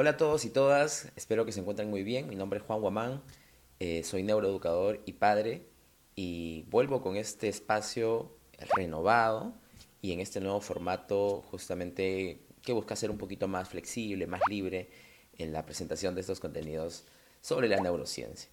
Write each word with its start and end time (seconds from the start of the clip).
Hola 0.00 0.12
a 0.12 0.16
todos 0.16 0.46
y 0.46 0.48
todas, 0.48 1.12
espero 1.14 1.44
que 1.44 1.52
se 1.52 1.60
encuentren 1.60 1.90
muy 1.90 2.02
bien. 2.02 2.26
Mi 2.26 2.34
nombre 2.34 2.58
es 2.58 2.64
Juan 2.64 2.80
Guamán, 2.80 3.22
eh, 3.80 4.02
soy 4.02 4.22
neuroeducador 4.22 5.02
y 5.04 5.12
padre 5.12 5.66
y 6.16 6.64
vuelvo 6.70 7.02
con 7.02 7.16
este 7.16 7.48
espacio 7.50 8.34
renovado 8.74 9.52
y 10.00 10.12
en 10.12 10.20
este 10.20 10.40
nuevo 10.40 10.62
formato 10.62 11.42
justamente 11.50 12.40
que 12.62 12.72
busca 12.72 12.96
ser 12.96 13.10
un 13.10 13.18
poquito 13.18 13.46
más 13.46 13.68
flexible, 13.68 14.26
más 14.26 14.40
libre 14.48 14.88
en 15.36 15.52
la 15.52 15.66
presentación 15.66 16.14
de 16.14 16.22
estos 16.22 16.40
contenidos 16.40 17.04
sobre 17.42 17.68
la 17.68 17.76
neurociencia. 17.78 18.48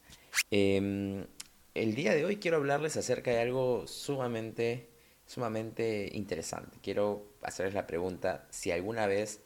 Em, 0.52 1.27
el 1.75 1.95
día 1.95 2.14
de 2.14 2.25
hoy 2.25 2.36
quiero 2.39 2.57
hablarles 2.57 2.98
acerca 2.98 3.32
de 3.32 3.39
algo 3.39 3.88
sumamente, 3.88 4.89
sumamente 5.25 6.09
interesante. 6.11 6.77
Quiero 6.82 7.38
hacerles 7.41 7.73
la 7.73 7.88
pregunta 7.88 8.45
si 8.50 8.70
alguna 8.71 9.07
vez 9.07 9.39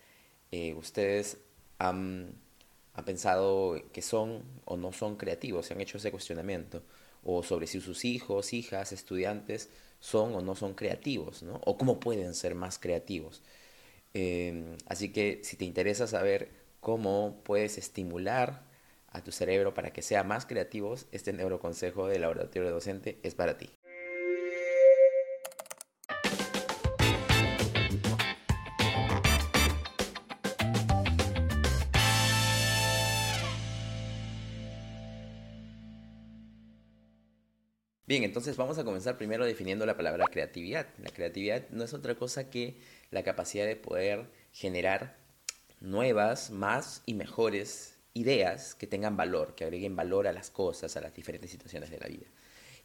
eh, 0.52 0.74
ustedes 0.74 1.38
han, 1.82 2.36
pensado 3.06 3.82
que 3.92 4.02
son 4.02 4.44
o 4.66 4.78
no 4.78 4.94
son 4.94 5.16
creativos, 5.16 5.66
se 5.66 5.74
han 5.74 5.82
hecho 5.82 5.98
ese 5.98 6.12
cuestionamiento, 6.12 6.84
o 7.24 7.44
sobre 7.44 7.68
si 7.68 7.82
sus 7.82 8.06
hijos, 8.06 8.54
hijas, 8.54 8.92
estudiantes 8.92 9.70
son 10.00 10.36
o 10.36 10.42
no 10.42 10.56
son 10.56 10.76
creativos, 10.76 11.44
¿no? 11.44 11.60
o 11.66 11.78
cómo 11.78 12.00
pueden 12.00 12.36
ser 12.36 12.56
más 12.56 12.80
creativos. 12.80 13.42
Em, 14.14 14.78
así 14.88 15.12
que 15.12 15.42
si 15.44 15.58
te 15.58 15.66
interesa 15.66 16.08
saber 16.08 16.50
cómo 16.80 17.42
puedes 17.44 17.78
estimular 17.78 18.64
a 19.08 19.24
tu 19.24 19.32
cerebro 19.32 19.74
para 19.74 19.92
que 19.94 20.02
sea 20.02 20.24
más 20.24 20.46
creativos, 20.46 21.08
este 21.12 21.34
neuroconsejo 21.34 22.08
del 22.08 22.22
laboratorio 22.22 22.72
docente 22.72 23.20
es 23.24 23.36
para 23.36 23.58
ti. 23.58 23.70
Bien, 38.12 38.26
entonces 38.26 38.58
vamos 38.58 38.78
a 38.78 38.84
comenzar 38.84 39.18
primero 39.18 39.46
definiendo 39.46 39.86
la 39.86 39.96
palabra 39.96 40.26
creatividad. 40.30 40.86
La 41.02 41.12
creatividad 41.12 41.70
no 41.70 41.86
es 41.86 41.94
otra 41.94 42.14
cosa 42.16 42.50
que 42.50 42.76
la 43.10 43.24
capacidad 43.24 43.66
de 43.66 43.78
poder 43.78 44.30
generar 44.52 45.16
nuevas, 45.80 46.52
más 46.52 47.04
y 47.06 47.14
mejores 47.14 47.96
ideas 48.14 48.76
que 48.76 48.86
tengan 48.86 49.16
valor, 49.16 49.56
que 49.56 49.64
agreguen 49.64 49.96
valor 49.96 50.28
a 50.28 50.34
las 50.34 50.52
cosas, 50.52 50.98
a 50.98 51.00
las 51.00 51.16
diferentes 51.16 51.52
situaciones 51.52 51.90
de 51.90 52.00
la 52.00 52.08
vida. 52.08 52.26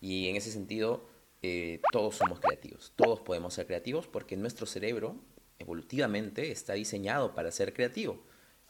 Y 0.01 0.29
en 0.29 0.37
ese 0.37 0.53
sentido, 0.53 1.09
eh, 1.43 1.81
todos 1.91 2.15
somos 2.15 2.39
creativos, 2.39 2.93
todos 2.95 3.21
podemos 3.21 3.53
ser 3.53 3.67
creativos 3.67 4.07
porque 4.07 4.37
nuestro 4.37 4.65
cerebro 4.65 5.17
evolutivamente 5.59 6.53
está 6.53 6.75
diseñado 6.75 7.35
para 7.35 7.51
ser 7.51 7.73
creativo. 7.73 8.23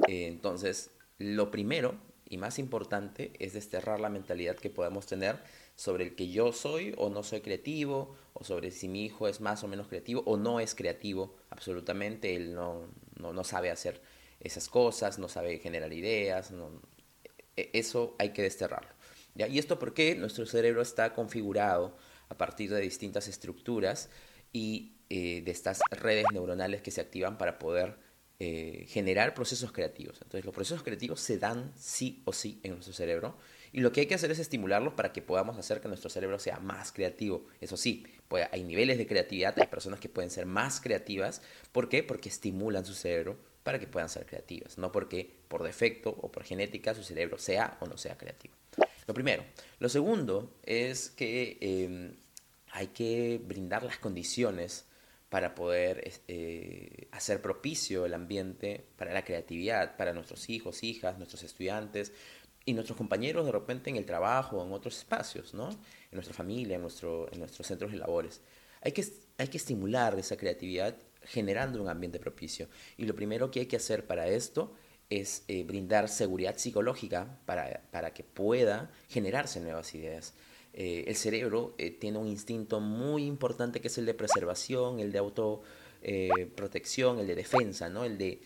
Eh, 0.09 0.27
entonces, 0.27 0.91
lo 1.19 1.51
primero 1.51 1.97
y 2.29 2.39
más 2.39 2.59
importante 2.59 3.33
es 3.39 3.53
desterrar 3.53 4.01
la 4.01 4.09
mentalidad 4.09 4.57
que 4.57 4.71
podemos 4.71 5.07
tener 5.07 5.39
sobre 5.77 6.05
el 6.05 6.17
que 6.17 6.29
yo 6.29 6.53
soy 6.53 6.95
o 6.97 7.11
no 7.11 7.23
soy 7.23 7.41
creativo, 7.41 8.17
o 8.33 8.45
sobre 8.45 8.71
si 8.71 8.89
mi 8.89 9.05
hijo 9.05 9.29
es 9.29 9.41
más 9.41 9.63
o 9.63 9.69
menos 9.69 9.89
creativo 9.89 10.23
o 10.27 10.37
no 10.37 10.61
es 10.61 10.75
creativo 10.75 11.37
absolutamente, 11.51 12.35
él 12.35 12.55
no, 12.55 12.89
no, 13.19 13.45
sabe 13.45 13.71
hacer 13.71 14.01
esas 14.41 14.69
cosas, 14.69 15.19
no 15.19 15.29
sabe 15.29 15.59
generar 15.59 15.93
ideas, 15.93 16.53
e, 17.57 17.71
eso 17.73 18.17
hay 18.19 18.31
que 18.31 18.43
desterrarlo. 18.43 18.91
Y 19.37 19.59
esto 19.59 19.79
porque 19.79 20.15
nuestro 20.15 20.47
cerebro 20.47 20.81
está 20.81 21.13
configurado 21.13 21.97
a 22.31 22.39
partir 22.39 22.71
de 22.71 22.81
distintas 22.81 23.29
estructuras 23.29 24.09
y 24.53 24.97
eh, 25.11 25.43
de 25.45 25.51
estas 25.51 25.81
redes 25.91 26.25
neuronales 26.33 26.81
que 26.81 26.91
se 26.91 27.03
activan 27.03 27.37
para 27.37 27.59
poder 27.59 28.06
eh, 28.39 28.85
generar 28.89 29.35
procesos 29.35 29.73
creativos. 29.73 30.17
Entonces 30.23 30.45
los 30.45 30.55
procesos 30.55 30.83
creativos 30.83 31.21
se 31.21 31.39
dan 31.39 31.73
sí 31.77 32.23
o 32.25 32.33
sí 32.33 32.61
en 32.63 32.73
nuestro 32.73 32.93
cerebro 32.93 33.37
y 33.73 33.81
lo 33.81 33.93
que 33.93 34.01
hay 34.01 34.07
que 34.07 34.15
hacer 34.15 34.31
es 34.31 34.39
estimularlos 34.39 34.95
para 34.95 35.13
que 35.13 35.23
podamos 35.23 35.59
hacer 35.59 35.81
que 35.81 35.89
nuestro 35.89 36.09
cerebro 36.09 36.39
sea 36.39 36.59
más 36.61 36.93
creativo. 36.93 37.47
Eso 37.61 37.77
sí, 37.77 38.07
pues 38.29 38.49
hay 38.51 38.65
niveles 38.65 38.99
de 38.99 39.07
creatividad, 39.07 39.59
hay 39.59 39.67
personas 39.67 40.01
que 40.01 40.09
pueden 40.09 40.31
ser 40.31 40.47
más 40.47 40.81
creativas. 40.81 41.43
¿Por 41.73 41.89
qué? 41.89 42.03
Porque 42.03 42.29
estimulan 42.29 42.87
su 42.87 42.95
cerebro 42.95 43.37
para 43.63 43.79
que 43.79 43.87
puedan 43.87 44.09
ser 44.09 44.27
creativas, 44.27 44.79
no 44.79 44.93
porque 44.93 45.29
por 45.49 45.63
defecto 45.63 46.11
o 46.11 46.31
por 46.31 46.45
genética 46.45 46.95
su 46.95 47.03
cerebro 47.03 47.37
sea 47.37 47.77
o 47.81 47.87
no 47.87 47.99
sea 47.99 48.17
creativo. 48.17 48.55
Lo 49.07 49.13
primero. 49.13 49.45
Lo 49.79 49.89
segundo 49.89 50.57
es 50.63 51.11
que 51.11 51.59
em, 51.61 52.15
hay 52.71 52.89
que 52.89 53.41
brindar 53.45 53.83
las 53.83 53.99
condiciones 53.99 54.87
para 55.29 55.55
poder 55.55 56.13
eh, 56.29 57.09
hacer 57.11 57.43
propicio 57.43 58.07
el 58.07 58.15
ambiente 58.15 58.87
para 58.97 59.13
la 59.13 59.25
creatividad, 59.25 59.97
para 59.97 60.13
nuestros 60.13 60.49
hijos, 60.49 60.83
hijas, 60.85 61.19
nuestros 61.19 61.43
estudiantes 61.43 62.13
y 62.65 62.75
nuestros 62.75 62.97
compañeros 62.97 63.45
de 63.45 63.53
repente 63.53 63.91
en 63.91 63.97
el 63.97 64.07
trabajo, 64.07 64.65
en 64.65 64.73
otros 64.73 64.99
espacios, 64.99 65.55
¿no? 65.55 65.69
en 65.71 66.13
nuestra 66.13 66.35
familia, 66.35 66.77
en, 66.77 66.83
nuestro, 66.83 67.31
en 67.33 67.41
nuestros 67.41 67.67
centros 67.67 67.93
de 67.93 67.99
labores. 67.99 68.41
Hay 68.83 68.93
que, 68.93 69.05
hay 69.39 69.49
que 69.49 69.57
estimular 69.57 70.17
esa 70.19 70.37
creatividad 70.37 70.97
generando 71.23 71.83
un 71.83 71.89
ambiente 71.89 72.21
propicio. 72.21 72.69
Y 72.97 73.05
lo 73.05 73.15
primero 73.15 73.51
que 73.51 73.61
hay 73.61 73.67
que 73.67 73.77
hacer 73.77 74.07
para 74.07 74.29
esto 74.29 74.75
es 75.11 75.45
eh, 75.49 75.65
brindar 75.65 76.09
seguridad 76.09 76.57
psicológica 76.57 77.39
para, 77.47 77.83
para 77.91 78.13
que 78.13 78.23
pueda 78.25 78.91
generarse 79.09 79.61
nuevas 79.61 79.95
ideas. 79.95 80.35
Eh, 80.73 81.05
el 81.07 81.17
cerebro 81.17 81.75
eh, 81.79 81.91
tiene 81.91 82.19
un 82.19 82.29
instinto 82.29 82.81
muy 82.81 83.25
importante 83.25 83.81
que 83.81 83.89
es 83.89 83.99
el 83.99 84.07
de 84.07 84.15
preservación, 84.15 85.01
el 85.01 85.11
de 85.13 85.19
autoprotección, 85.19 87.19
el 87.19 87.27
de 87.27 87.35
defensa, 87.35 87.89
¿no? 87.89 88.05
El 88.05 88.19
de 88.19 88.41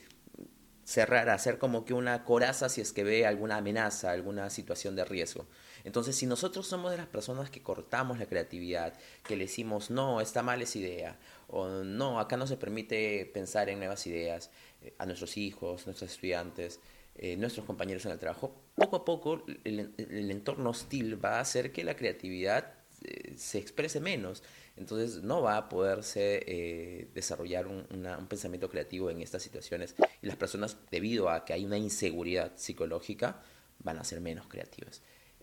cerrar, 0.84 1.28
hacer 1.30 1.58
como 1.58 1.84
que 1.84 1.94
una 1.94 2.24
coraza 2.24 2.68
si 2.68 2.80
es 2.80 2.92
que 2.92 3.04
ve 3.04 3.26
alguna 3.26 3.56
amenaza, 3.56 4.12
alguna 4.12 4.50
situación 4.50 4.96
de 4.96 5.04
riesgo. 5.04 5.46
Entonces, 5.84 6.16
si 6.16 6.26
nosotros 6.26 6.66
somos 6.66 6.90
de 6.90 6.96
las 6.96 7.06
personas 7.06 7.50
que 7.50 7.62
cortamos 7.62 8.18
la 8.18 8.26
creatividad, 8.26 8.94
que 9.24 9.36
le 9.36 9.44
decimos, 9.44 9.90
no, 9.90 10.20
está 10.20 10.42
mal 10.42 10.62
esa 10.62 10.78
idea, 10.78 11.18
o 11.48 11.68
no, 11.68 12.20
acá 12.20 12.36
no 12.36 12.46
se 12.46 12.56
permite 12.56 13.30
pensar 13.32 13.68
en 13.68 13.78
nuevas 13.78 14.06
ideas 14.06 14.50
a 14.98 15.06
nuestros 15.06 15.36
hijos, 15.36 15.86
nuestros 15.86 16.10
estudiantes, 16.10 16.80
eh, 17.16 17.36
nuestros 17.36 17.66
compañeros 17.66 18.06
en 18.06 18.12
el 18.12 18.18
trabajo, 18.18 18.54
poco 18.74 18.96
a 18.96 19.04
poco 19.04 19.44
el, 19.64 20.30
entorno 20.30 20.70
hostil 20.70 21.22
va 21.22 21.36
a 21.36 21.40
hacer 21.40 21.70
que 21.70 21.84
la 21.84 21.94
creatividad 21.94 22.72
eh, 23.02 23.34
se 23.36 23.58
exprese 23.58 24.00
menos. 24.00 24.42
Entonces 24.76 25.22
no 25.22 25.42
va 25.42 25.58
a 25.58 25.68
poderse 25.68 26.42
eh, 26.46 27.08
desarrollar 27.12 27.66
un, 27.66 27.84
pensamiento 28.28 28.70
creativo 28.70 29.10
en 29.10 29.20
estas 29.20 29.42
situaciones. 29.42 29.94
Y 30.22 30.28
las 30.28 30.36
personas, 30.36 30.78
debido 30.90 31.28
a 31.28 31.44
que 31.44 31.52
hay 31.52 31.66
una 31.66 31.76
inseguridad 31.76 32.52
psicológica, 32.56 33.42
van 33.80 33.98
a 33.98 34.04
ser 34.04 34.22
menos 34.22 34.46
creativas. 34.46 35.02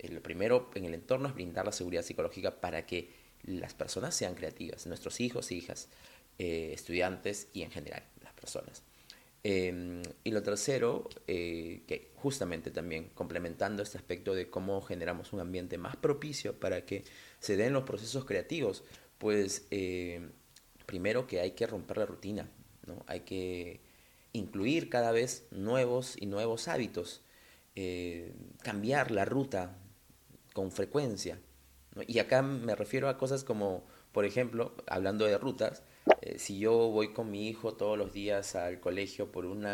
Lo 0.09 0.21
primero 0.21 0.69
en 0.75 0.85
el 0.85 0.93
entorno 0.93 1.27
es 1.27 1.33
brindar 1.33 1.65
la 1.65 1.71
seguridad 1.71 2.03
psicológica 2.03 2.59
para 2.59 2.85
que 2.85 3.09
las 3.43 3.73
personas 3.73 4.15
sean 4.15 4.35
creativas, 4.35 4.87
nuestros 4.87 5.19
hijos, 5.21 5.51
hijas, 5.51 5.89
estudiantes 6.37 7.47
y 7.53 7.63
en 7.63 7.71
general 7.71 8.03
las 8.21 8.33
personas. 8.33 8.83
Em, 9.49 10.01
y 10.25 10.31
lo 10.31 10.43
tercero, 10.43 11.07
eh, 11.25 11.83
que 11.87 12.11
justamente 12.15 12.69
también 12.69 13.09
complementando 13.13 13.81
este 13.81 13.97
aspecto 13.97 14.35
de 14.35 14.49
cómo 14.49 14.81
generamos 14.81 15.31
un 15.31 15.39
ambiente 15.39 15.77
más 15.77 15.95
propicio 15.95 16.59
para 16.59 16.85
que 16.85 17.05
se 17.39 17.55
den 17.55 17.71
los 17.71 17.83
procesos 17.83 18.25
creativos, 18.25 18.83
pues 19.17 19.65
eh, 19.71 20.27
primero 20.85 21.27
que 21.27 21.39
hay 21.39 21.51
que 21.51 21.65
romper 21.65 21.97
la 21.97 22.05
rutina, 22.05 22.49
¿no? 22.85 23.05
hay 23.07 23.21
que 23.21 23.79
incluir 24.33 24.89
cada 24.89 25.13
vez 25.13 25.47
nuevos 25.51 26.15
y 26.19 26.25
nuevos 26.25 26.67
hábitos, 26.67 27.21
eh, 27.75 28.33
cambiar 28.63 29.11
la 29.11 29.23
ruta 29.23 29.77
con 30.57 30.71
frecuencia. 30.71 31.39
Y 32.07 32.17
acá 32.17 32.41
me 32.41 32.73
refiero 32.73 33.09
a 33.09 33.19
cosas 33.19 33.43
como, 33.43 33.85
por 34.11 34.25
ejemplo, 34.25 34.73
hablando 34.87 35.25
de 35.25 35.37
rutas, 35.37 35.83
eh, 36.21 36.39
si 36.39 36.57
yo 36.57 36.89
voy 36.89 37.13
con 37.13 37.29
mi 37.29 37.47
hijo 37.47 37.75
todos 37.75 37.95
los 37.95 38.11
días 38.11 38.55
al 38.55 38.79
colegio 38.79 39.31
por 39.31 39.45
un 39.45 39.67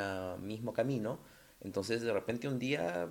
mismo 0.45 0.73
camino, 0.73 1.19
entonces 1.61 2.01
de 2.01 2.11
repente 2.11 2.49
un 2.49 2.59
día 2.59 3.07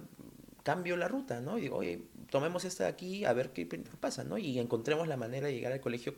cambio 0.62 0.98
la 0.98 1.08
ruta, 1.08 1.40
¿no? 1.40 1.56
Y 1.56 1.62
digo, 1.62 1.78
oye, 1.78 2.02
tomemos 2.28 2.66
esta 2.66 2.84
de 2.84 2.90
aquí 2.90 3.24
a 3.24 3.32
ver 3.32 3.54
qué 3.54 3.64
pasa, 3.98 4.22
¿no? 4.22 4.36
Y 4.36 4.58
encontremos 4.58 5.08
la 5.08 5.16
manera 5.16 5.46
de 5.46 5.54
llegar 5.54 5.72
al 5.72 5.80
colegio 5.80 6.14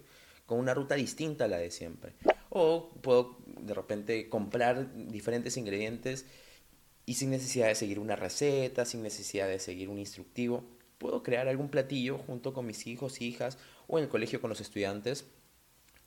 con 0.46 0.58
una 0.58 0.74
ruta 0.74 0.96
distinta 0.96 1.44
a 1.44 1.48
la 1.48 1.58
de 1.58 1.70
siempre. 1.70 2.14
O 2.50 2.90
puedo 3.00 3.38
de 3.60 3.74
repente 3.74 4.28
comprar 4.28 4.92
diferentes 5.06 5.56
ingredientes 5.56 6.26
y 7.06 7.14
sin 7.14 7.30
necesidad 7.30 7.68
de 7.68 7.76
seguir 7.76 8.00
una 8.00 8.16
receta, 8.16 8.84
sin 8.84 9.04
necesidad 9.04 9.46
de 9.46 9.60
seguir 9.60 9.88
un 9.88 10.00
instructivo, 10.00 10.64
puedo 11.04 11.22
crear 11.22 11.48
algún 11.48 11.68
platillo 11.68 12.16
junto 12.16 12.54
con 12.54 12.64
mis 12.64 12.86
hijos, 12.86 13.20
hijas 13.20 13.58
o 13.88 13.98
en 13.98 14.04
el 14.04 14.10
colegio 14.10 14.40
con 14.40 14.48
los 14.48 14.62
estudiantes 14.62 15.26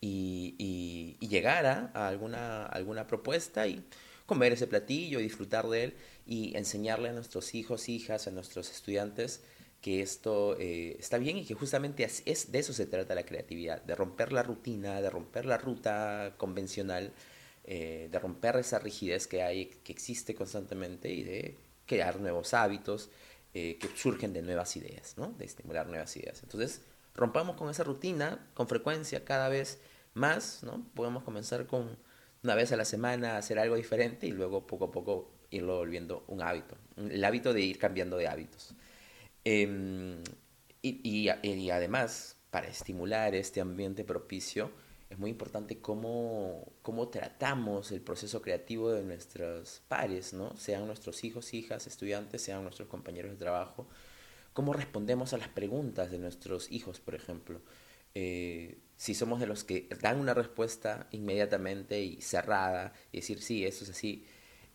y, 0.02 1.18
llegar 1.20 1.68
a, 1.68 2.08
alguna, 2.08 2.66
alguna 2.66 3.06
propuesta 3.06 3.68
y 3.68 3.86
comer 4.26 4.54
ese 4.54 4.66
platillo, 4.66 5.20
disfrutar 5.20 5.68
de 5.68 5.84
él 5.84 5.94
y 6.26 6.58
enseñarle 6.58 7.10
a 7.10 7.14
nuestros 7.14 7.54
hijos, 7.54 7.90
hijas, 7.90 8.26
a 8.26 8.32
nuestros 8.32 8.72
estudiantes 8.72 9.44
que 9.82 10.02
esto 10.02 10.58
eh, 10.60 10.96
está 10.98 11.20
bien 11.20 11.38
y 11.38 11.46
que 11.46 11.54
justamente 11.54 12.04
es, 12.04 12.52
de 12.52 12.58
eso 12.58 12.74
se 12.74 12.88
trata 12.88 13.14
la 13.14 13.24
creatividad, 13.24 13.84
de 13.84 13.94
romper 13.94 14.34
la 14.34 14.42
rutina, 14.42 15.00
de 15.00 15.12
romper 15.12 15.46
la 15.46 15.60
ruta 15.60 16.34
convencional 16.38 17.14
eh, 17.66 18.10
de 18.12 18.18
romper 18.18 18.56
esa 18.56 18.80
rigidez 18.80 19.28
que 19.28 19.44
hay, 19.44 19.68
que 19.84 19.92
existe 19.92 20.34
constantemente 20.34 21.12
y 21.12 21.22
de 21.22 21.56
crear 21.86 22.20
nuevos 22.20 22.56
hábitos 22.56 23.12
eh, 23.60 23.80
que 23.80 23.88
surgen 23.88 24.34
de 24.34 24.44
nuevas 24.44 24.76
ideas, 24.78 25.16
¿no? 25.18 25.32
De 25.32 25.44
estimular 25.44 25.88
nuevas 25.88 26.16
ideas. 26.16 26.44
Entonces, 26.44 26.84
rompamos 27.16 27.56
con 27.56 27.72
esa 27.72 27.84
rutina 27.84 28.52
con 28.54 28.68
frecuencia, 28.68 29.26
cada 29.26 29.50
vez 29.50 29.80
más, 30.14 30.62
¿no? 30.62 30.86
Podemos 30.94 31.24
comenzar 31.24 31.66
con 31.66 31.98
una 32.44 32.54
vez 32.54 32.72
a 32.72 32.78
la 32.78 32.86
semana 32.86 33.34
a 33.34 33.38
hacer 33.40 33.58
algo 33.58 33.76
diferente 33.76 34.28
y 34.28 34.32
luego 34.32 34.68
poco 34.68 34.86
a 34.86 34.92
poco 34.92 35.32
irlo 35.50 35.78
volviendo 35.78 36.24
un 36.28 36.44
hábito, 36.44 36.78
el 36.98 37.26
hábito 37.26 37.52
de 37.52 37.62
ir 37.62 37.80
cambiando 37.80 38.16
de 38.18 38.28
hábitos. 38.28 38.76
Em, 39.44 40.22
y, 40.84 41.32
y, 41.42 41.70
además, 41.72 42.38
para 42.52 42.68
estimular 42.68 43.34
este 43.34 43.60
ambiente 43.60 44.04
propicio, 44.04 44.70
es 45.10 45.18
muy 45.18 45.30
importante 45.30 45.80
cómo, 45.80 46.72
cómo 46.82 47.08
tratamos 47.08 47.92
el 47.92 48.02
proceso 48.02 48.42
creativo 48.42 48.92
de 48.92 49.04
nuestros 49.04 49.82
pares, 49.88 50.34
¿no? 50.34 50.56
Sean 50.58 50.86
nuestros 50.86 51.24
hijos, 51.24 51.54
hijas, 51.54 51.88
estudiantes, 51.88 52.42
sean 52.42 52.64
nuestros 52.64 52.90
compañeros 52.90 53.32
de 53.32 53.38
trabajo. 53.38 53.88
Cómo 54.54 54.74
respondemos 54.74 55.34
a 55.34 55.38
las 55.38 55.48
preguntas 55.48 56.12
de 56.12 56.18
nuestros 56.18 56.72
hijos, 56.72 57.00
por 57.00 57.16
ejemplo. 57.16 57.62
Eh, 58.16 58.80
si 58.98 59.14
somos 59.14 59.40
de 59.40 59.48
los 59.48 59.64
que 59.64 59.88
dan 60.02 60.20
una 60.20 60.34
respuesta 60.34 61.08
inmediatamente 61.12 62.02
y 62.02 62.22
cerrada 62.22 62.94
y 63.12 63.18
decir, 63.18 63.42
sí, 63.42 63.66
eso 63.66 63.84
es 63.84 63.92
así, 63.92 64.26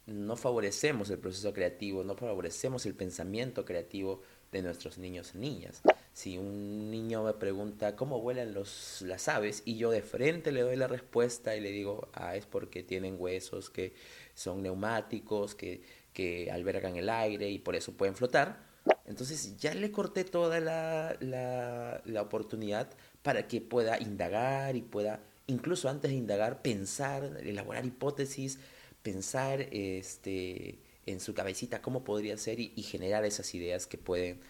no 0.06 0.37
favorecemos 0.37 1.11
el 1.11 1.19
proceso 1.19 1.52
creativo, 1.52 2.05
no 2.05 2.17
favorecemos 2.17 2.87
el 2.87 2.94
pensamiento 2.94 3.64
creativo 3.64 4.23
de 4.50 4.62
nuestros 4.62 4.99
niños 4.99 5.32
y 5.34 5.38
niñas. 5.38 5.82
Si 6.12 6.36
un 6.36 6.90
niño 6.90 7.24
me 7.24 7.32
pregunta 7.32 7.96
cómo 7.96 8.20
vuelan 8.20 8.52
los, 8.52 9.02
las 9.02 9.28
aves 9.28 9.62
y 9.64 9.76
yo 9.76 9.90
de 9.90 10.02
frente 10.02 10.52
le 10.52 10.60
doy 10.60 10.76
la 10.76 10.86
respuesta 10.86 11.56
y 11.56 11.60
le 11.60 11.70
digo, 11.70 12.08
ah, 12.12 12.36
es 12.36 12.44
porque 12.44 12.82
tienen 12.82 13.16
huesos 13.18 13.70
que 13.70 13.94
son 14.34 14.62
neumáticos, 14.62 15.54
que, 15.54 15.82
que 16.12 16.50
albergan 16.50 16.96
el 16.96 17.08
aire 17.08 17.48
y 17.48 17.58
por 17.58 17.76
eso 17.76 17.92
pueden 17.92 18.14
flotar, 18.14 18.72
entonces 19.06 19.56
ya 19.56 19.74
le 19.74 19.90
corté 19.90 20.24
toda 20.24 20.60
la, 20.60 21.16
la, 21.20 22.02
la 22.04 22.22
oportunidad 22.22 22.90
para 23.22 23.48
que 23.48 23.60
pueda 23.60 23.98
indagar 24.00 24.76
y 24.76 24.82
pueda, 24.82 25.20
incluso 25.46 25.88
antes 25.88 26.10
de 26.10 26.16
indagar, 26.16 26.62
pensar, 26.62 27.38
elaborar 27.42 27.84
hipótesis, 27.86 28.58
pensar 29.02 29.62
este, 29.72 30.78
en 31.06 31.20
su 31.20 31.34
cabecita 31.34 31.82
cómo 31.82 32.04
podría 32.04 32.36
ser 32.36 32.60
y, 32.60 32.72
y 32.76 32.82
generar 32.82 33.24
esas 33.24 33.54
ideas 33.54 33.86
que 33.86 33.98
pueden 33.98 34.40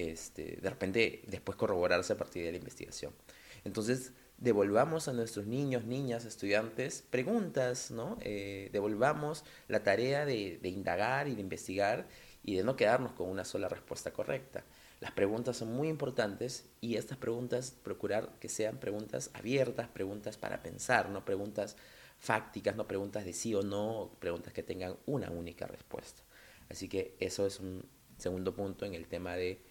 este, 0.00 0.58
de 0.60 0.70
repente 0.70 1.22
después 1.26 1.56
corroborarse 1.56 2.12
a 2.12 2.16
partir 2.16 2.44
de 2.44 2.52
la 2.52 2.58
investigación. 2.58 3.12
Entonces, 3.64 4.12
devolvamos 4.38 5.06
a 5.08 5.12
nuestros 5.12 5.46
niños, 5.46 5.84
niñas, 5.84 6.24
estudiantes 6.24 7.04
preguntas, 7.10 7.90
¿no? 7.90 8.16
Eh, 8.22 8.70
devolvamos 8.72 9.44
la 9.68 9.82
tarea 9.82 10.24
de, 10.24 10.58
de, 10.62 10.68
indagar 10.68 11.28
y 11.28 11.34
de 11.34 11.42
investigar 11.42 12.08
y 12.42 12.56
de 12.56 12.64
no 12.64 12.74
quedarnos 12.74 13.12
con 13.12 13.28
una 13.28 13.44
sola 13.44 13.68
respuesta 13.68 14.12
correcta. 14.12 14.64
Las 15.00 15.12
preguntas 15.12 15.58
son 15.58 15.72
muy 15.72 15.88
importantes 15.88 16.66
y 16.80 16.96
estas 16.96 17.18
preguntas 17.18 17.74
procurar 17.82 18.38
que 18.40 18.48
sean 18.48 18.78
preguntas 18.78 19.30
abiertas, 19.34 19.88
preguntas 19.88 20.36
para 20.36 20.62
pensar, 20.62 21.10
no 21.10 21.24
preguntas 21.24 21.76
fácticas, 22.18 22.76
no 22.76 22.86
preguntas 22.86 23.24
de 23.24 23.32
sí 23.32 23.54
o 23.54 23.62
no, 23.62 24.10
preguntas 24.18 24.52
que 24.52 24.62
tengan 24.62 24.96
una 25.06 25.30
única 25.30 25.66
respuesta. 25.66 26.22
Así 26.68 26.88
que 26.88 27.16
eso 27.18 27.46
es 27.46 27.60
un 27.60 27.84
segundo 28.18 28.54
punto 28.54 28.84
en 28.84 28.94
el 28.94 29.06
tema 29.06 29.34
de 29.36 29.62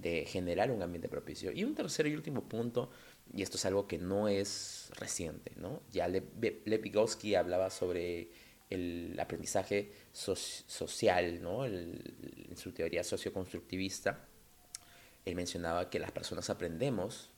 de 0.00 0.24
generar 0.26 0.70
un 0.70 0.82
ambiente 0.82 1.08
propicio. 1.08 1.52
Y 1.52 1.64
un 1.64 1.74
tercer 1.74 2.06
y 2.06 2.14
último 2.14 2.48
punto, 2.48 2.90
y 3.32 3.42
esto 3.42 3.56
es 3.56 3.64
algo 3.64 3.86
que 3.86 3.98
no 3.98 4.28
es 4.28 4.90
reciente, 4.96 5.52
¿no? 5.56 5.82
Ya 5.90 6.08
Le 6.08 6.20
Vygotsky 6.20 7.34
hablaba 7.34 7.70
sobre 7.70 8.30
el 8.70 9.18
aprendizaje 9.18 9.92
social, 10.12 11.42
¿no? 11.42 11.66
en 11.66 12.56
su 12.56 12.70
teoría 12.70 13.02
socioconstructivista, 13.02 14.28
él 15.24 15.34
mencionaba 15.34 15.90
que 15.90 15.98
las 15.98 16.12
personas 16.12 16.48
aprendemos 16.50 17.30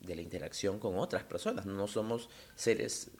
de 0.00 0.16
la 0.16 0.22
interacción 0.22 0.78
con 0.78 0.98
otras 0.98 1.24
personas, 1.24 1.66
no 1.66 1.86
somos 1.86 2.28
seres 2.54 3.12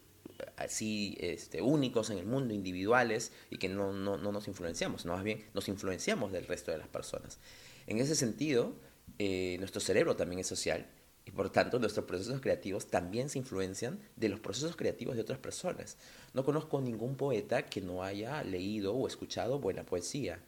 así 0.57 1.17
este, 1.21 1.61
únicos 1.63 2.11
en 2.11 2.19
el 2.19 2.27
mundo, 2.27 2.55
individuales, 2.55 3.33
y 3.51 3.59
que 3.59 3.69
no, 3.69 3.93
no, 3.93 4.17
no 4.17 4.33
nos 4.33 4.49
influenciamos, 4.49 5.05
no, 5.05 5.15
más 5.15 5.25
bien 5.25 5.45
nos 5.55 5.69
influenciamos 5.69 6.33
del 6.33 6.47
resto 6.47 6.71
de 6.71 6.79
las 6.79 6.89
personas. 6.89 7.39
En 7.87 7.99
ese 7.99 8.15
sentido, 8.15 8.75
eh, 9.19 9.57
nuestro 9.59 9.81
cerebro 9.81 10.17
también 10.17 10.41
es 10.41 10.47
social 10.47 10.87
y 11.25 11.31
por 11.31 11.51
tanto 11.51 11.79
nuestros 11.79 12.07
procesos 12.07 12.41
creativos 12.41 12.87
también 12.87 13.29
se 13.29 13.39
influencian 13.39 14.01
de 14.17 14.29
los 14.29 14.41
procesos 14.41 14.77
creativos 14.77 15.17
de 15.17 15.23
otras 15.23 15.39
personas. 15.39 15.97
No 16.35 16.45
conozco 16.45 16.81
ningún 16.81 17.17
poeta 17.17 17.67
que 17.67 17.81
no 17.81 18.03
haya 18.03 18.43
leído 18.43 18.95
o 18.95 19.07
escuchado 19.07 19.59
buena 19.59 19.85
poesía 19.85 20.41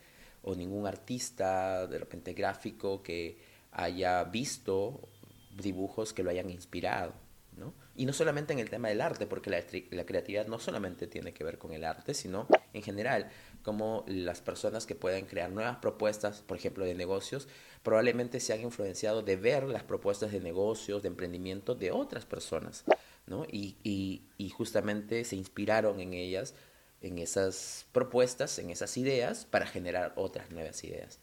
o 0.43 0.55
ningún 0.55 0.87
artista 0.87 1.87
de 1.87 1.99
repente 1.99 2.33
gráfico 2.33 3.03
que 3.03 3.39
haya 3.71 4.25
visto 4.25 5.09
dibujos 5.57 6.13
que 6.13 6.23
lo 6.23 6.31
hayan 6.31 6.51
inspirado. 6.51 7.15
¿no? 7.57 7.75
Y 7.95 8.07
no 8.07 8.13
solamente 8.15 8.55
en 8.55 8.59
el 8.59 8.71
tema 8.71 8.89
del 8.89 9.03
arte, 9.03 9.27
porque 9.27 9.51
la, 9.51 9.63
la, 9.91 10.07
creatividad 10.07 10.47
no 10.47 10.59
solamente 10.59 11.07
tiene 11.07 11.35
que 11.35 11.45
ver 11.45 11.59
con 11.59 11.73
el 11.73 11.85
arte, 11.85 12.15
sino 12.15 12.47
en 12.73 12.83
general, 12.83 13.31
como 13.63 14.05
las 14.07 14.41
personas 14.41 14.87
que 14.87 14.95
pueden 14.95 15.27
crear 15.27 15.51
nuevas 15.51 15.77
propuestas, 15.77 16.41
por 16.41 16.57
ejemplo, 16.57 16.87
de 16.87 16.95
negocios, 16.95 17.49
probablemente 17.83 18.41
se 18.41 18.55
han 18.55 18.63
influenciado 18.63 19.21
de 19.21 19.37
ver 19.37 19.65
las 19.65 19.83
propuestas 19.83 20.33
de 20.33 20.41
negocios, 20.41 21.03
de 21.03 21.09
emprendimiento 21.09 21.75
de 21.75 21.91
otras 21.91 22.25
personas, 22.25 22.85
¿no? 23.27 23.45
Y, 23.45 23.77
y, 23.83 24.23
y 24.39 24.49
justamente 24.49 25.25
se 25.25 25.37
inspiraron 25.37 26.01
en 26.01 26.15
ellas, 26.15 26.55
en 27.03 27.19
esas 27.19 27.85
propuestas, 27.93 28.59
en 28.59 28.71
esas 28.71 28.97
ideas, 28.97 29.45
para 29.45 29.67
generar 29.67 30.15
otras 30.17 30.51
nuevas 30.51 30.83
ideas. 30.83 31.19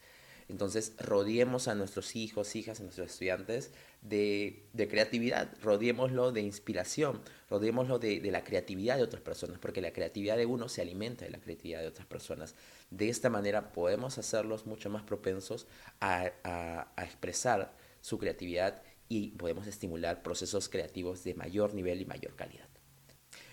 Entonces, 0.48 0.92
rodeemos 0.98 1.68
a 1.68 1.74
nuestros 1.74 2.16
hijos, 2.16 2.54
hijas, 2.56 2.80
a 2.80 2.82
nuestros 2.82 3.10
estudiantes 3.10 3.70
de, 4.02 4.68
creatividad, 4.88 5.54
rodeémoslo 5.62 6.32
de 6.32 6.40
inspiración, 6.40 7.20
rodeémoslo 7.48 7.98
de, 7.98 8.20
la 8.30 8.44
creatividad 8.44 8.96
de 8.96 9.02
otras 9.02 9.22
personas, 9.22 9.58
porque 9.58 9.80
la 9.80 9.92
creatividad 9.92 10.36
de 10.36 10.46
uno 10.46 10.68
se 10.68 10.82
alimenta 10.82 11.24
de 11.24 11.30
la 11.30 11.40
creatividad 11.40 11.80
de 11.80 11.88
otras 11.88 12.06
personas. 12.06 12.54
De 12.90 13.08
esta 13.08 13.30
manera 13.30 13.72
podemos 13.72 14.18
hacerlos 14.18 14.66
mucho 14.66 14.90
más 14.90 15.02
propensos 15.02 15.66
a 16.00 16.92
expresar 16.98 17.74
su 18.00 18.18
creatividad 18.18 18.82
y 19.08 19.32
podemos 19.32 19.66
estimular 19.66 20.22
procesos 20.22 20.68
creativos 20.68 21.24
de 21.24 21.34
mayor 21.34 21.74
nivel 21.74 22.00
y 22.00 22.06
mayor 22.06 22.36
calidad. 22.36 22.68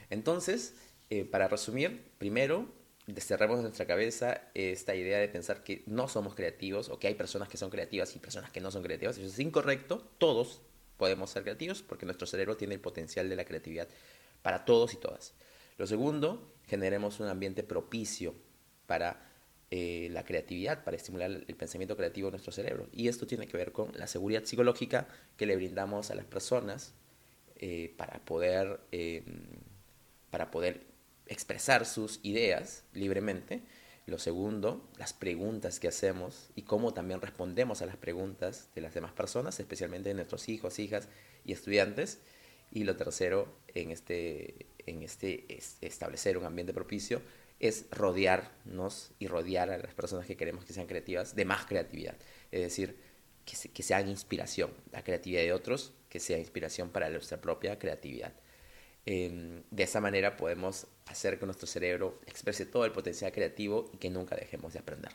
Entonces, 0.10 0.76
eh, 1.10 1.26
para 1.26 1.48
resumir, 1.48 2.12
primero, 2.18 2.68
desterremos 3.08 3.58
de 3.58 3.64
nuestra 3.64 3.88
cabeza 3.88 4.50
esta 4.54 4.94
idea 4.94 5.18
de 5.18 5.30
pensar 5.30 5.64
que 5.64 5.84
no 5.86 6.08
somos 6.08 6.36
creativos 6.36 6.90
o 6.90 7.00
que 7.00 7.08
hay 7.08 7.16
personas 7.16 7.48
que 7.48 7.58
son 7.58 7.70
creativas 7.70 8.16
y 8.16 8.20
personas 8.20 8.52
que 8.52 8.60
no 8.60 8.70
son 8.70 8.84
creativas. 8.84 9.18
Eso 9.18 9.28
es 9.28 9.40
incorrecto. 9.40 10.10
Todos 10.18 10.62
podemos 10.98 11.30
ser 11.30 11.44
creativos 11.44 11.82
porque 11.82 12.06
nuestro 12.06 12.28
cerebro 12.28 12.58
tiene 12.58 12.76
el 12.76 12.82
potencial 12.82 13.30
de 13.30 13.36
la 13.36 13.46
creatividad 13.46 13.88
para 14.42 14.66
todos 14.66 14.94
y 14.94 14.98
todas. 14.98 15.34
Lo 15.78 15.88
segundo, 15.88 16.54
generemos 16.68 17.20
un 17.20 17.28
ambiente 17.28 17.64
propicio 17.64 18.36
para 18.88 19.32
eh, 19.72 20.10
la 20.12 20.24
creatividad, 20.24 20.84
para 20.84 20.98
estimular 20.98 21.30
el 21.30 21.56
pensamiento 21.56 21.96
creativo 21.96 22.28
en 22.28 22.34
nuestro 22.34 22.52
cerebro. 22.52 22.88
Y 22.92 23.08
esto 23.08 23.26
tiene 23.26 23.48
que 23.48 23.58
ver 23.58 23.72
con 23.72 23.92
la 23.96 24.08
seguridad 24.08 24.44
psicológica 24.44 25.08
que 25.38 25.46
le 25.46 25.56
brindamos 25.56 26.12
a 26.12 26.16
las 26.16 26.26
personas 26.26 26.94
eh, 27.56 27.94
para 27.98 28.20
poder... 28.20 28.82
Eh, 28.92 29.24
para 30.30 30.52
poder 30.52 30.87
expresar 31.30 31.86
sus 31.86 32.20
ideas 32.24 32.84
libremente. 32.94 33.62
Lo 34.06 34.20
segundo, 34.20 34.88
las 34.98 35.12
preguntas 35.14 35.80
que 35.80 35.90
hacemos 35.90 36.50
y 36.56 36.62
cómo 36.62 36.94
también 36.94 37.20
respondemos 37.20 37.82
a 37.82 37.86
las 37.86 37.98
preguntas 37.98 38.70
de 38.74 38.82
las 38.82 38.94
demás 38.94 39.12
personas, 39.12 39.60
especialmente 39.60 40.10
de 40.10 40.16
nuestros 40.16 40.48
hijos, 40.48 40.80
hijas 40.80 41.10
y 41.44 41.52
estudiantes. 41.52 42.20
Y 42.72 42.84
lo 42.84 42.96
tercero, 42.96 43.54
en 43.74 43.92
este, 43.92 44.68
en 44.86 45.04
este 45.04 45.46
establecer 45.82 46.38
un 46.38 46.46
ambiente 46.46 46.74
propicio, 46.74 47.22
es 47.60 47.86
rodearnos 47.92 49.12
y 49.20 49.28
rodear 49.28 49.72
a 49.72 49.78
las 49.78 49.94
personas 49.94 50.26
que 50.26 50.38
queremos 50.38 50.64
que 50.64 50.74
sean 50.74 50.88
creativas 50.88 51.36
de 51.36 51.46
más 51.46 51.66
creatividad. 51.66 52.16
Es 52.52 52.62
decir, 52.62 52.98
que, 53.46 53.70
que 53.70 53.84
sean 53.84 54.08
inspiración. 54.08 54.72
La 54.92 55.04
creatividad 55.04 55.42
de 55.42 55.54
otros, 55.54 55.94
que 56.10 56.20
sea 56.20 56.38
inspiración 56.38 56.92
para 56.92 57.10
nuestra 57.10 57.42
propia 57.42 57.78
creatividad. 57.80 58.34
Eh, 59.10 59.64
de 59.72 59.84
esa 59.84 60.02
manera 60.02 60.36
podemos 60.36 60.86
hacer 61.06 61.40
que 61.40 61.46
nuestro 61.46 61.66
cerebro 61.66 62.20
exprese 62.26 62.66
todo 62.66 62.84
el 62.84 62.92
potencial 62.92 63.32
creativo 63.32 63.90
y 63.94 63.98
que 63.98 64.10
nunca 64.10 64.36
dejemos 64.36 64.74
de 64.74 64.80
aprender. 64.80 65.14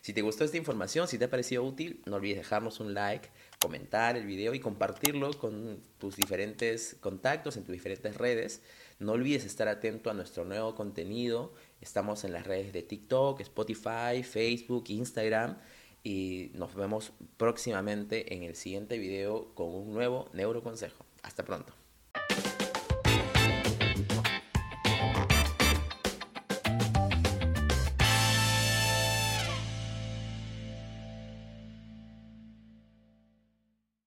Si 0.00 0.12
te 0.12 0.22
gustó 0.22 0.44
esta 0.44 0.56
información, 0.56 1.06
si 1.06 1.16
te 1.16 1.26
ha 1.26 1.30
parecido 1.30 1.62
útil, 1.62 2.02
no 2.06 2.16
olvides 2.16 2.38
dejarnos 2.38 2.80
un 2.80 2.94
like, 2.94 3.28
comentar 3.60 4.16
el 4.16 4.26
video 4.26 4.54
y 4.54 4.60
compartirlo 4.60 5.32
con 5.38 5.80
tus 5.98 6.16
diferentes 6.16 6.96
contactos 7.00 7.56
en 7.56 7.62
tus 7.62 7.72
diferentes 7.72 8.16
redes. 8.16 8.62
No 8.98 9.12
olvides 9.12 9.44
estar 9.44 9.68
atento 9.68 10.10
a 10.10 10.14
nuestro 10.14 10.44
nuevo 10.44 10.74
contenido. 10.74 11.54
Estamos 11.80 12.24
en 12.24 12.32
las 12.32 12.44
redes 12.44 12.72
de 12.72 12.82
TikTok, 12.82 13.40
Spotify, 13.40 14.24
Facebook, 14.24 14.86
Instagram 14.88 15.58
y 16.02 16.50
nos 16.54 16.74
vemos 16.74 17.12
próximamente 17.36 18.34
en 18.34 18.42
el 18.42 18.56
siguiente 18.56 18.98
video 18.98 19.54
con 19.54 19.72
un 19.72 19.94
nuevo 19.94 20.28
neuroconsejo. 20.32 21.06
Hasta 21.22 21.44
pronto. 21.44 21.85